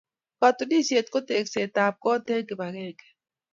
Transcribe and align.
Katunisyet 0.39 1.07
ko 1.13 1.19
tekseetab 1.27 1.93
koot 2.03 2.25
eng 2.33 2.45
kibagenge. 2.47 3.05